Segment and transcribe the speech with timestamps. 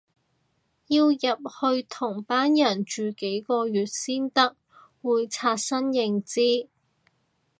[0.87, 4.55] 要入去同班人住幾個月先得，
[5.03, 6.67] 會刷新認知